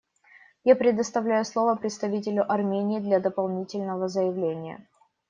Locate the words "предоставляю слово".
0.75-1.75